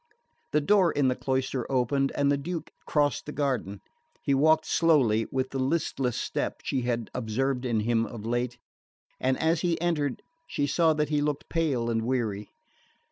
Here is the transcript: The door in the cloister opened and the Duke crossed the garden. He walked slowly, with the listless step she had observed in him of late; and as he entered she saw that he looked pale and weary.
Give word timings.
The 0.51 0.61
door 0.61 0.91
in 0.91 1.09
the 1.09 1.15
cloister 1.15 1.71
opened 1.71 2.11
and 2.15 2.31
the 2.31 2.35
Duke 2.37 2.71
crossed 2.87 3.27
the 3.27 3.31
garden. 3.31 3.81
He 4.23 4.33
walked 4.33 4.65
slowly, 4.65 5.27
with 5.31 5.51
the 5.51 5.59
listless 5.59 6.17
step 6.19 6.61
she 6.63 6.81
had 6.81 7.11
observed 7.13 7.65
in 7.65 7.81
him 7.81 8.07
of 8.07 8.25
late; 8.25 8.57
and 9.19 9.37
as 9.37 9.61
he 9.61 9.79
entered 9.79 10.23
she 10.47 10.65
saw 10.65 10.93
that 10.95 11.09
he 11.09 11.21
looked 11.21 11.49
pale 11.49 11.87
and 11.91 12.01
weary. 12.01 12.49